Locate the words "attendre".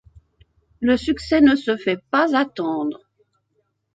2.35-3.07